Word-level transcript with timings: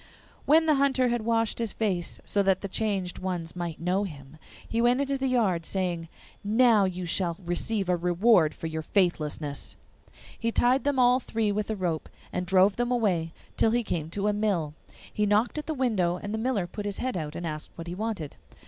When 0.47 0.65
the 0.65 0.73
Hunter 0.81 1.09
had 1.09 1.21
washed 1.25 1.59
his 1.59 1.73
face, 1.73 2.19
so 2.25 2.41
that 2.41 2.61
the 2.61 2.67
changed 2.67 3.19
ones 3.19 3.55
might 3.55 3.79
know 3.79 4.03
him, 4.03 4.39
he 4.67 4.81
went 4.81 4.99
into 4.99 5.15
the 5.15 5.27
yard, 5.27 5.63
saying, 5.63 6.07
'Now 6.43 6.85
you 6.85 7.05
shall 7.05 7.37
receive 7.45 7.87
a 7.87 7.95
reward 7.95 8.55
for 8.55 8.65
your 8.65 8.81
faithlessness.' 8.81 9.77
He 10.39 10.51
tied 10.51 10.85
them 10.85 10.97
all 10.97 11.19
three 11.19 11.51
with 11.51 11.69
a 11.69 11.75
rope, 11.75 12.09
and 12.33 12.47
drove 12.47 12.77
them 12.77 12.89
away 12.91 13.31
till 13.57 13.69
he 13.69 13.83
came 13.83 14.09
to 14.09 14.27
a 14.27 14.33
mill. 14.33 14.73
He 15.13 15.27
knocked 15.27 15.59
at 15.59 15.67
the 15.67 15.75
window, 15.75 16.15
and 16.17 16.33
the 16.33 16.39
miller 16.39 16.65
put 16.65 16.85
his 16.87 16.97
head 16.97 17.15
out 17.15 17.35
and 17.35 17.45
asked 17.45 17.69
what 17.75 17.85
he 17.85 17.93
wanted. 17.93 18.37